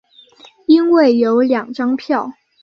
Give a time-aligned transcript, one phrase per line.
[0.65, 2.33] 因为有两张票